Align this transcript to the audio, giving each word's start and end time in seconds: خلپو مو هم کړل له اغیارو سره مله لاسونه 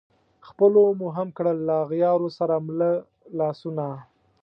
خلپو 0.47 0.83
مو 0.99 1.07
هم 1.17 1.27
کړل 1.37 1.57
له 1.67 1.75
اغیارو 1.85 2.27
سره 2.37 2.55
مله 2.67 2.89
لاسونه 3.39 3.85